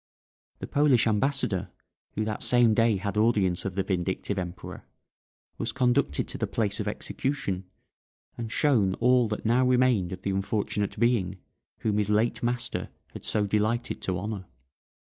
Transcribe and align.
The 0.57 0.65
Polish 0.65 1.05
ambassador, 1.05 1.69
who 2.15 2.25
that 2.25 2.41
same 2.41 2.73
day 2.73 2.97
had 2.97 3.17
audience 3.17 3.65
of 3.65 3.75
the 3.75 3.83
vindictive 3.83 4.39
Emperor, 4.39 4.83
was 5.59 5.71
conducted 5.71 6.27
to 6.29 6.39
the 6.39 6.47
place 6.47 6.79
of 6.79 6.87
execution, 6.87 7.69
and 8.35 8.51
shown 8.51 8.95
all 8.95 9.27
that 9.27 9.45
now 9.45 9.63
remained 9.63 10.11
of 10.11 10.23
the 10.23 10.31
unfortunate 10.31 10.99
being 10.99 11.37
whom 11.81 11.99
his 11.99 12.09
late 12.09 12.41
master 12.41 12.89
had 13.13 13.23
so 13.23 13.45
delighted 13.45 14.01
to 14.01 14.17
honour. 14.17 14.47